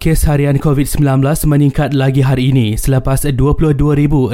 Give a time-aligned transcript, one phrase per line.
[0.00, 4.32] Kes harian COVID-19 meningkat lagi hari ini selepas 22,642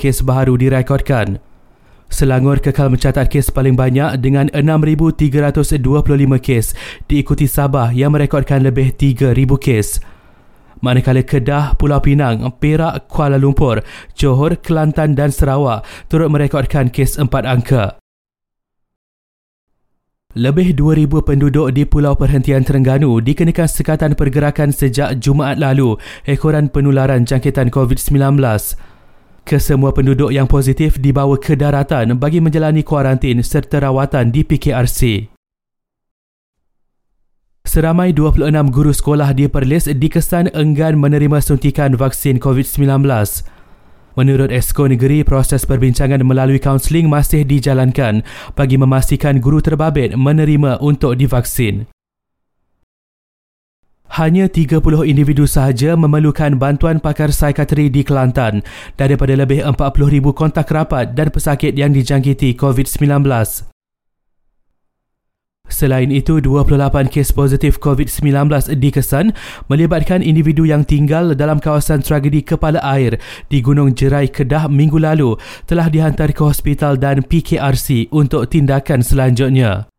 [0.00, 1.36] kes baru direkodkan.
[2.08, 5.84] Selangor kekal mencatat kes paling banyak dengan 6,325
[6.40, 6.72] kes
[7.12, 10.00] diikuti Sabah yang merekodkan lebih 3,000 kes.
[10.80, 13.84] Manakala Kedah, Pulau Pinang, Perak, Kuala Lumpur,
[14.16, 17.97] Johor, Kelantan dan Sarawak turut merekodkan kes empat angka.
[20.38, 25.98] Lebih 2,000 penduduk di Pulau Perhentian Terengganu dikenakan sekatan pergerakan sejak Jumaat lalu
[26.30, 28.38] ekoran penularan jangkitan COVID-19.
[29.42, 35.26] Kesemua penduduk yang positif dibawa ke daratan bagi menjalani kuarantin serta rawatan di PKRC.
[37.66, 42.86] Seramai 26 guru sekolah di Perlis dikesan enggan menerima suntikan vaksin COVID-19.
[44.18, 48.26] Menurut Esko Negeri, proses perbincangan melalui kaunseling masih dijalankan
[48.58, 51.86] bagi memastikan guru terbabit menerima untuk divaksin.
[54.18, 58.66] Hanya 30 individu sahaja memerlukan bantuan pakar psikiatri di Kelantan
[58.98, 63.67] daripada lebih 40,000 kontak rapat dan pesakit yang dijangkiti COVID-19.
[65.68, 68.48] Selain itu, 28 kes positif COVID-19
[68.80, 69.36] dikesan
[69.68, 73.20] melibatkan individu yang tinggal dalam kawasan tragedi kepala air
[73.52, 75.36] di Gunung Jerai Kedah minggu lalu
[75.68, 79.92] telah dihantar ke hospital dan PKRC untuk tindakan selanjutnya.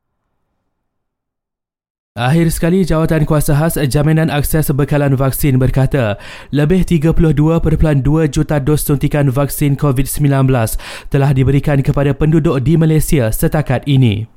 [2.19, 6.19] Akhir sekali, Jawatan Kuasa Khas Jaminan Akses Bekalan Vaksin berkata,
[6.51, 7.63] lebih 32.2
[8.27, 10.27] juta dos suntikan vaksin COVID-19
[11.07, 14.27] telah diberikan kepada penduduk di Malaysia setakat ini.